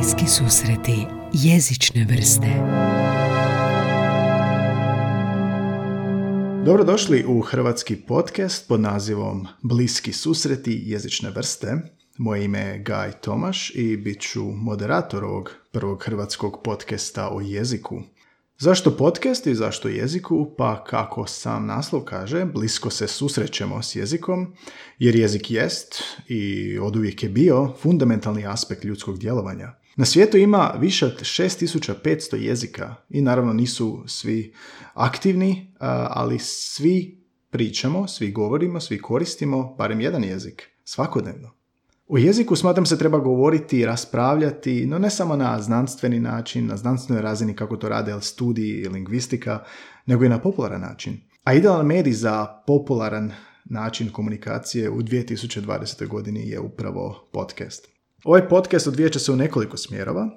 Bliski 0.00 0.26
susreti 0.26 1.06
jezične 1.32 2.06
vrste 2.10 2.46
Dobrodošli 6.64 7.24
u 7.28 7.40
hrvatski 7.40 7.96
podcast 7.96 8.68
pod 8.68 8.80
nazivom 8.80 9.46
Bliski 9.62 10.12
susreti 10.12 10.82
jezične 10.86 11.30
vrste. 11.30 11.76
Moje 12.18 12.44
ime 12.44 12.58
je 12.58 12.78
Gaj 12.78 13.12
Tomaš 13.12 13.72
i 13.74 13.96
bit 13.96 14.20
ću 14.20 14.44
moderator 14.44 15.24
ovog 15.24 15.54
prvog 15.72 16.04
hrvatskog 16.04 16.60
podcasta 16.64 17.28
o 17.32 17.40
jeziku. 17.40 18.02
Zašto 18.62 18.96
podcast 18.96 19.46
i 19.46 19.54
zašto 19.54 19.88
jeziku? 19.88 20.54
Pa 20.58 20.84
kako 20.84 21.26
sam 21.26 21.66
naslov 21.66 22.02
kaže, 22.02 22.44
blisko 22.44 22.90
se 22.90 23.08
susrećemo 23.08 23.82
s 23.82 23.96
jezikom, 23.96 24.54
jer 24.98 25.16
jezik 25.16 25.50
jest 25.50 26.02
i 26.28 26.78
oduvijek 26.78 27.22
je 27.22 27.28
bio 27.28 27.74
fundamentalni 27.82 28.46
aspekt 28.46 28.84
ljudskog 28.84 29.18
djelovanja. 29.18 29.74
Na 29.96 30.04
svijetu 30.04 30.36
ima 30.36 30.74
više 30.78 31.06
od 31.06 31.20
6500 31.20 32.36
jezika 32.36 32.94
i 33.10 33.22
naravno 33.22 33.52
nisu 33.52 34.04
svi 34.06 34.54
aktivni, 34.94 35.74
ali 36.08 36.38
svi 36.38 37.24
pričamo, 37.50 38.08
svi 38.08 38.32
govorimo, 38.32 38.80
svi 38.80 38.98
koristimo 38.98 39.74
barem 39.78 40.00
jedan 40.00 40.24
jezik 40.24 40.70
svakodnevno. 40.84 41.59
O 42.12 42.18
jeziku 42.18 42.56
smatram 42.56 42.86
se 42.86 42.98
treba 42.98 43.18
govoriti 43.18 43.78
i 43.78 43.86
raspravljati, 43.86 44.86
no 44.86 44.98
ne 44.98 45.10
samo 45.10 45.36
na 45.36 45.62
znanstveni 45.62 46.20
način, 46.20 46.66
na 46.66 46.76
znanstvenoj 46.76 47.22
razini 47.22 47.54
kako 47.54 47.76
to 47.76 47.88
rade 47.88 48.20
studiji 48.20 48.80
i 48.80 48.88
lingvistika, 48.88 49.64
nego 50.06 50.24
i 50.24 50.28
na 50.28 50.38
popularan 50.38 50.80
način. 50.80 51.20
A 51.44 51.54
idealan 51.54 51.86
medij 51.86 52.12
za 52.12 52.46
popularan 52.66 53.32
način 53.64 54.12
komunikacije 54.12 54.90
u 54.90 55.02
2020. 55.02 56.06
godini 56.06 56.48
je 56.48 56.60
upravo 56.60 57.28
podcast. 57.32 57.88
Ovaj 58.24 58.48
podcast 58.48 58.86
odvijat 58.86 59.12
će 59.12 59.18
se 59.18 59.32
u 59.32 59.36
nekoliko 59.36 59.76
smjerova, 59.76 60.30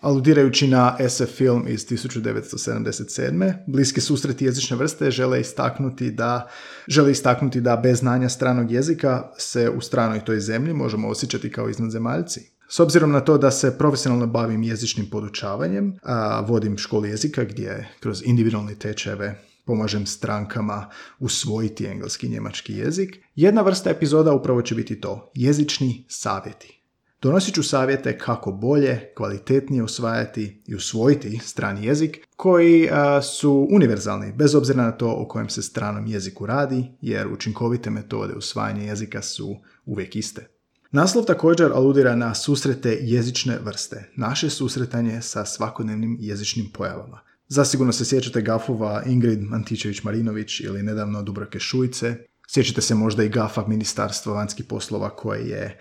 Aludirajući 0.00 0.68
na 0.68 0.96
SF 1.08 1.36
film 1.36 1.64
iz 1.68 1.86
1977. 1.86 3.54
Bliski 3.66 4.00
susreti 4.00 4.44
jezične 4.44 4.76
vrste 4.76 5.10
žele 5.10 5.40
istaknuti 5.40 6.10
da 6.10 6.48
žele 6.88 7.10
istaknuti 7.10 7.60
da 7.60 7.76
bez 7.76 7.98
znanja 7.98 8.28
stranog 8.28 8.70
jezika 8.70 9.32
se 9.38 9.70
u 9.70 9.80
stranoj 9.80 10.24
toj 10.24 10.40
zemlji 10.40 10.74
možemo 10.74 11.08
osjećati 11.08 11.52
kao 11.52 11.68
iznadzemaljci. 11.68 12.40
S 12.68 12.80
obzirom 12.80 13.10
na 13.10 13.20
to 13.20 13.38
da 13.38 13.50
se 13.50 13.78
profesionalno 13.78 14.26
bavim 14.26 14.62
jezičnim 14.62 15.10
podučavanjem, 15.10 15.96
a 16.02 16.40
vodim 16.40 16.78
školu 16.78 17.06
jezika 17.06 17.44
gdje 17.44 17.88
kroz 18.00 18.22
individualne 18.24 18.74
tečajeve 18.74 19.42
pomažem 19.64 20.06
strankama 20.06 20.90
usvojiti 21.18 21.86
engleski 21.86 22.26
i 22.26 22.30
njemački 22.30 22.74
jezik, 22.74 23.16
jedna 23.34 23.62
vrsta 23.62 23.90
epizoda 23.90 24.32
upravo 24.32 24.62
će 24.62 24.74
biti 24.74 25.00
to, 25.00 25.32
jezični 25.34 26.04
savjeti. 26.08 26.79
Donosit 27.22 27.54
ću 27.54 27.62
savjete 27.62 28.18
kako 28.18 28.52
bolje, 28.52 29.12
kvalitetnije 29.16 29.82
usvajati 29.82 30.62
i 30.66 30.74
usvojiti 30.74 31.38
strani 31.42 31.86
jezik 31.86 32.18
koji 32.36 32.88
su 33.22 33.68
univerzalni 33.70 34.32
bez 34.32 34.54
obzira 34.54 34.82
na 34.82 34.92
to 34.92 35.14
o 35.18 35.28
kojem 35.28 35.48
se 35.48 35.62
stranom 35.62 36.06
jeziku 36.06 36.46
radi 36.46 36.84
jer 37.00 37.28
učinkovite 37.28 37.90
metode 37.90 38.34
usvajanja 38.34 38.82
jezika 38.82 39.22
su 39.22 39.56
uvijek 39.84 40.16
iste. 40.16 40.48
Naslov 40.90 41.24
također 41.24 41.72
aludira 41.72 42.16
na 42.16 42.34
susrete 42.34 42.98
jezične 43.00 43.58
vrste, 43.64 44.10
naše 44.16 44.50
susretanje 44.50 45.22
sa 45.22 45.44
svakodnevnim 45.44 46.16
jezičnim 46.20 46.70
pojavama. 46.72 47.20
Zasigurno 47.48 47.92
se 47.92 48.04
sjećate 48.04 48.42
gafova 48.42 49.02
Ingrid 49.06 49.40
Antičević-Marinović 49.40 50.64
ili 50.64 50.82
nedavno 50.82 51.22
Dubroke 51.22 51.58
Šujce. 51.58 52.16
Sjećate 52.48 52.80
se 52.80 52.94
možda 52.94 53.24
i 53.24 53.28
gafa 53.28 53.66
Ministarstva 53.66 54.34
vanjskih 54.34 54.66
poslova 54.66 55.16
koje 55.16 55.48
je 55.48 55.78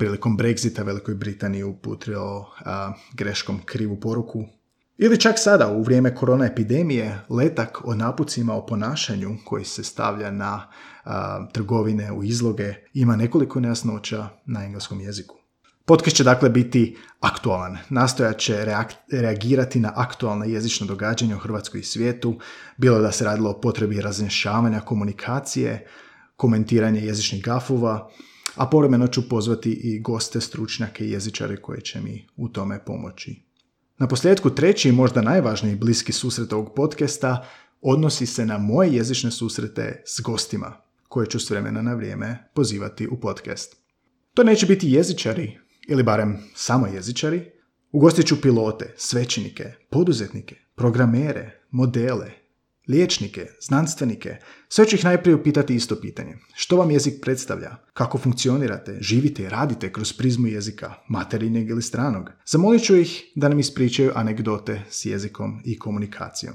prilikom 0.00 0.38
Brexita 0.38 0.82
Velikoj 0.82 1.14
Britaniji 1.14 1.62
uputio 1.64 2.44
a, 2.64 2.92
greškom 3.12 3.60
krivu 3.64 4.00
poruku. 4.00 4.44
Ili 4.98 5.20
čak 5.20 5.34
sada, 5.38 5.68
u 5.68 5.82
vrijeme 5.82 6.14
korona 6.14 6.46
epidemije, 6.46 7.20
letak 7.28 7.80
o 7.84 7.94
napucima 7.94 8.54
o 8.54 8.66
ponašanju 8.66 9.36
koji 9.44 9.64
se 9.64 9.84
stavlja 9.84 10.30
na 10.30 10.68
trgovine 11.52 12.12
u 12.12 12.24
izloge 12.24 12.74
ima 12.94 13.16
nekoliko 13.16 13.60
nejasnoća 13.60 14.28
na 14.46 14.64
engleskom 14.64 15.00
jeziku. 15.00 15.36
Podcast 15.84 16.16
će 16.16 16.24
dakle 16.24 16.50
biti 16.50 16.96
aktualan. 17.20 17.78
Nastojat 17.88 18.38
će 18.38 18.66
reagirati 19.10 19.80
na 19.80 19.92
aktualna 19.96 20.44
jezična 20.44 20.86
događanja 20.86 21.36
u 21.36 21.38
Hrvatskoj 21.38 21.80
i 21.80 21.84
svijetu, 21.84 22.38
bilo 22.76 22.98
da 22.98 23.12
se 23.12 23.24
radilo 23.24 23.50
o 23.50 23.60
potrebi 23.60 24.00
razrješavanja 24.00 24.80
komunikacije, 24.80 25.86
komentiranje 26.36 27.00
jezičnih 27.00 27.44
gafova, 27.44 28.10
a 28.60 28.66
povremeno 28.66 29.06
ću 29.06 29.28
pozvati 29.28 29.70
i 29.70 30.00
goste, 30.00 30.40
stručnjake 30.40 31.04
i 31.04 31.10
jezičare 31.10 31.56
koji 31.56 31.80
će 31.80 32.00
mi 32.00 32.26
u 32.36 32.48
tome 32.48 32.84
pomoći. 32.84 33.42
Na 33.98 34.08
posljedku 34.08 34.50
treći 34.50 34.88
i 34.88 34.92
možda 34.92 35.22
najvažniji 35.22 35.76
bliski 35.76 36.12
susret 36.12 36.52
ovog 36.52 36.74
podcasta 36.76 37.48
odnosi 37.80 38.26
se 38.26 38.46
na 38.46 38.58
moje 38.58 38.94
jezične 38.94 39.30
susrete 39.30 40.02
s 40.06 40.20
gostima, 40.20 40.76
koje 41.08 41.26
ću 41.26 41.40
s 41.40 41.50
vremena 41.50 41.82
na 41.82 41.94
vrijeme 41.94 42.50
pozivati 42.54 43.08
u 43.08 43.20
podcast. 43.20 43.76
To 44.34 44.44
neće 44.44 44.66
biti 44.66 44.90
jezičari, 44.90 45.58
ili 45.88 46.02
barem 46.02 46.38
samo 46.54 46.86
jezičari, 46.86 47.50
ugostit 47.92 48.26
ću 48.26 48.40
pilote, 48.40 48.94
svećenike, 48.96 49.72
poduzetnike, 49.90 50.56
programere, 50.74 51.60
modele, 51.70 52.30
liječnike, 52.88 53.46
znanstvenike, 53.60 54.36
sve 54.68 54.86
ću 54.86 54.96
ih 54.96 55.04
najprije 55.04 55.36
upitati 55.36 55.74
isto 55.74 56.00
pitanje. 56.00 56.36
Što 56.54 56.76
vam 56.76 56.90
jezik 56.90 57.14
predstavlja? 57.22 57.76
Kako 57.92 58.18
funkcionirate, 58.18 58.98
živite 59.00 59.42
i 59.42 59.48
radite 59.48 59.92
kroz 59.92 60.12
prizmu 60.12 60.46
jezika, 60.46 60.94
materinjeg 61.08 61.68
ili 61.68 61.82
stranog? 61.82 62.30
Zamolit 62.46 62.84
ću 62.84 62.96
ih 62.96 63.32
da 63.34 63.48
nam 63.48 63.58
ispričaju 63.58 64.12
anegdote 64.14 64.82
s 64.90 65.04
jezikom 65.04 65.60
i 65.64 65.78
komunikacijom. 65.78 66.54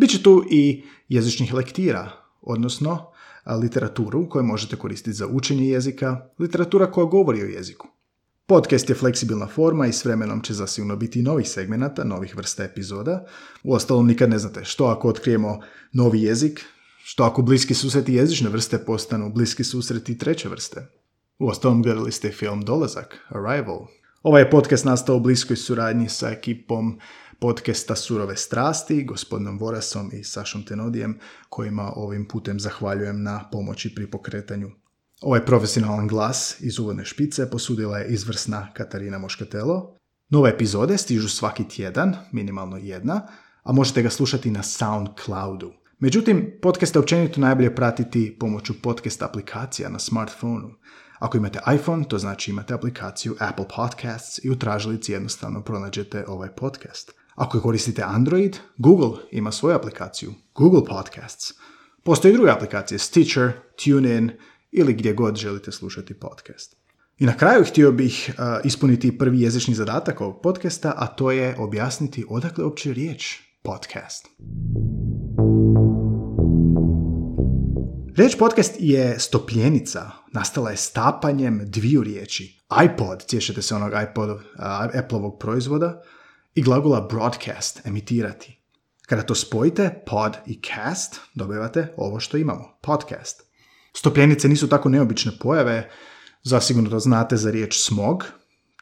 Biće 0.00 0.22
tu 0.22 0.44
i 0.50 0.82
jezičnih 1.08 1.54
lektira, 1.54 2.10
odnosno 2.40 3.12
literaturu 3.62 4.28
koju 4.28 4.44
možete 4.44 4.76
koristiti 4.76 5.12
za 5.12 5.26
učenje 5.26 5.68
jezika, 5.68 6.28
literatura 6.38 6.90
koja 6.90 7.04
govori 7.04 7.42
o 7.42 7.46
jeziku. 7.46 7.88
Podcast 8.50 8.88
je 8.88 8.94
fleksibilna 8.94 9.46
forma 9.46 9.86
i 9.86 9.92
s 9.92 10.04
vremenom 10.04 10.40
će 10.42 10.54
zasigurno 10.54 10.96
biti 10.96 11.22
novih 11.22 11.48
segmenata, 11.48 12.04
novih 12.04 12.36
vrsta 12.36 12.64
epizoda. 12.64 13.26
Uostalom 13.62 14.06
nikad 14.06 14.30
ne 14.30 14.38
znate 14.38 14.64
što 14.64 14.86
ako 14.86 15.08
otkrijemo 15.08 15.60
novi 15.92 16.22
jezik, 16.22 16.64
što 17.04 17.24
ako 17.24 17.42
bliski 17.42 17.74
susreti 17.74 18.14
jezične 18.14 18.48
vrste 18.48 18.78
postanu 18.78 19.32
bliski 19.34 19.64
susreti 19.64 20.18
treće 20.18 20.48
vrste. 20.48 20.88
Uostalom 21.38 21.82
gledali 21.82 22.12
ste 22.12 22.30
film 22.30 22.62
Dolazak, 22.62 23.16
Arrival. 23.28 23.86
Ovaj 24.22 24.42
je 24.42 24.50
podcast 24.50 24.84
nastao 24.84 25.16
u 25.16 25.20
bliskoj 25.20 25.56
suradnji 25.56 26.08
sa 26.08 26.30
ekipom 26.30 26.98
podcasta 27.38 27.96
Surove 27.96 28.36
strasti, 28.36 29.04
gospodinom 29.04 29.58
Vorasom 29.58 30.10
i 30.12 30.24
Sašom 30.24 30.62
Tenodijem, 30.62 31.18
kojima 31.48 31.92
ovim 31.96 32.28
putem 32.28 32.60
zahvaljujem 32.60 33.22
na 33.22 33.48
pomoći 33.52 33.94
pri 33.94 34.10
pokretanju 34.10 34.70
Ovaj 35.20 35.46
profesionalan 35.46 36.08
glas 36.08 36.60
iz 36.60 36.78
uvodne 36.78 37.04
špice 37.04 37.50
posudila 37.50 37.98
je 37.98 38.12
izvrsna 38.12 38.68
Katarina 38.74 39.18
Moškatelo. 39.18 39.96
Nove 40.28 40.50
epizode 40.50 40.98
stižu 40.98 41.28
svaki 41.28 41.68
tjedan, 41.68 42.16
minimalno 42.32 42.76
jedna, 42.76 43.26
a 43.62 43.72
možete 43.72 44.02
ga 44.02 44.10
slušati 44.10 44.50
na 44.50 44.62
SoundCloudu. 44.62 45.72
Međutim, 45.98 46.58
podcast 46.62 46.94
je 46.94 46.98
općenito 46.98 47.40
najbolje 47.40 47.74
pratiti 47.74 48.36
pomoću 48.40 48.82
podcast 48.82 49.22
aplikacija 49.22 49.88
na 49.88 49.98
smartphonu. 49.98 50.70
Ako 51.18 51.36
imate 51.36 51.58
iPhone, 51.74 52.04
to 52.08 52.18
znači 52.18 52.50
imate 52.50 52.74
aplikaciju 52.74 53.36
Apple 53.38 53.66
Podcasts 53.76 54.44
i 54.44 54.50
u 54.50 54.58
tražilici 54.58 55.12
jednostavno 55.12 55.62
pronađete 55.64 56.24
ovaj 56.28 56.48
podcast. 56.54 57.12
Ako 57.34 57.60
koristite 57.60 58.02
Android, 58.06 58.56
Google 58.76 59.18
ima 59.30 59.52
svoju 59.52 59.76
aplikaciju, 59.76 60.34
Google 60.54 60.84
Podcasts. 60.84 61.52
Postoji 62.04 62.34
druge 62.34 62.50
aplikacije, 62.50 62.98
Stitcher, 62.98 63.52
TuneIn, 63.84 64.30
ili 64.72 64.92
gdje 64.92 65.12
god 65.12 65.36
želite 65.36 65.72
slušati 65.72 66.14
podcast. 66.14 66.76
I 67.18 67.26
na 67.26 67.36
kraju 67.36 67.64
htio 67.64 67.92
bih 67.92 68.34
ispuniti 68.64 69.18
prvi 69.18 69.40
jezični 69.40 69.74
zadatak 69.74 70.20
ovog 70.20 70.42
podcasta, 70.42 70.94
a 70.96 71.06
to 71.06 71.30
je 71.30 71.56
objasniti 71.58 72.24
odakle 72.28 72.64
uopće 72.64 72.92
riječ 72.92 73.38
podcast. 73.62 74.26
Riječ 78.16 78.36
podcast 78.38 78.74
je 78.78 79.18
stopljenica, 79.18 80.10
nastala 80.32 80.70
je 80.70 80.76
stapanjem 80.76 81.60
dviju 81.66 82.02
riječi. 82.02 82.60
iPod, 82.84 83.26
tješete 83.26 83.62
se 83.62 83.74
onog 83.74 83.92
iPod, 84.10 84.30
uh, 84.30 84.40
Appleovog 84.94 85.38
proizvoda, 85.38 86.02
i 86.54 86.62
glagola 86.62 87.00
broadcast, 87.00 87.86
emitirati. 87.86 88.60
Kada 89.06 89.22
to 89.22 89.34
spojite, 89.34 90.02
pod 90.06 90.36
i 90.46 90.60
cast, 90.62 91.20
dobivate 91.34 91.94
ovo 91.96 92.20
što 92.20 92.36
imamo, 92.36 92.78
podcast. 92.82 93.49
Stopljenice 93.96 94.48
nisu 94.48 94.68
tako 94.68 94.88
neobične 94.88 95.32
pojave, 95.40 95.90
zasigurno 96.42 96.98
znate 96.98 97.36
za 97.36 97.50
riječ 97.50 97.76
smog, 97.78 98.24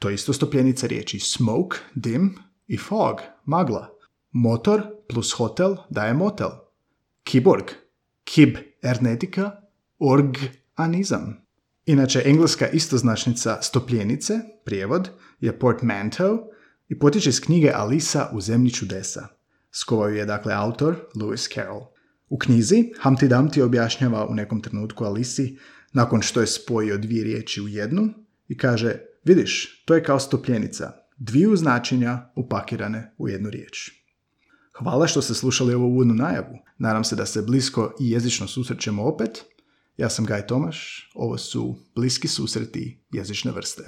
to 0.00 0.08
je 0.08 0.14
isto 0.14 0.32
stopljenica 0.32 0.87
riječi 0.87 1.20
smoke, 1.20 1.76
dim 1.94 2.38
i 2.66 2.76
fog, 2.76 3.20
magla. 3.44 3.88
Motor 4.31 4.82
plus 5.08 5.32
hotel 5.32 5.76
daje 5.90 6.14
motel. 6.14 6.49
Kiborg, 7.25 7.64
kib 8.25 8.56
ernetika, 8.82 9.50
anizam. 10.75 11.49
Inače, 11.87 12.22
engleska 12.25 12.69
istoznačnica 12.69 13.62
stopljenice, 13.62 14.34
prijevod, 14.64 15.11
je 15.40 15.58
portmanteau, 15.58 16.38
i 16.88 16.99
potječe 16.99 17.28
iz 17.28 17.40
knjige 17.40 17.72
Alisa 17.75 18.31
u 18.32 18.40
zemlji 18.40 18.70
čudesa. 18.70 19.28
Skovao 19.72 20.08
je 20.08 20.26
dakle 20.26 20.54
autor 20.54 20.96
Lewis 21.14 21.54
Carroll. 21.54 21.82
U 22.28 22.38
knjizi 22.38 22.92
Humpty 23.02 23.28
Dumpty 23.28 23.62
objašnjava 23.62 24.26
u 24.26 24.34
nekom 24.34 24.62
trenutku 24.62 25.04
Alisi 25.04 25.58
nakon 25.92 26.22
što 26.22 26.40
je 26.40 26.46
spojio 26.46 26.98
dvije 26.98 27.25
riječi 27.25 27.60
u 27.60 27.69
jednu 27.69 28.08
i 28.48 28.56
kaže 28.56 28.94
vidiš, 29.25 29.82
to 29.84 29.94
je 29.94 30.04
kao 30.04 30.19
stopljenica, 30.20 30.92
dviju 31.16 31.56
značenja 31.56 32.30
upakirane 32.36 33.14
u 33.19 33.28
jednu 33.28 33.50
riječ. 33.50 33.90
Hvala 34.78 35.06
što 35.06 35.22
ste 35.22 35.34
slušali 35.34 35.75
ovu 35.75 35.86
uvodnu 35.86 36.14
najavu. 36.14 36.58
Nadam 36.78 37.04
se 37.04 37.16
da 37.16 37.26
se 37.26 37.42
blisko 37.42 37.94
i 38.00 38.10
jezično 38.10 38.46
susrećemo 38.46 39.02
opet. 39.02 39.44
Ja 39.96 40.08
sam 40.08 40.25
Gaj 40.25 40.46
Tomaš, 40.46 41.10
ovo 41.14 41.38
su 41.38 41.76
Bliski 41.94 42.28
susreti 42.28 43.04
jezične 43.12 43.52
vrste. 43.52 43.82